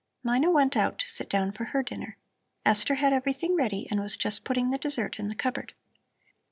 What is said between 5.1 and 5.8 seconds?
in the cupboard.